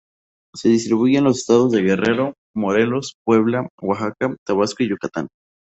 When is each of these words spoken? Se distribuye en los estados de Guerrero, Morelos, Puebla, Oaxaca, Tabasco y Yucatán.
Se 0.55 0.67
distribuye 0.69 1.19
en 1.19 1.25
los 1.25 1.37
estados 1.37 1.71
de 1.71 1.83
Guerrero, 1.83 2.33
Morelos, 2.55 3.17
Puebla, 3.23 3.69
Oaxaca, 3.79 4.35
Tabasco 4.47 4.81
y 4.81 4.89
Yucatán. 4.89 5.27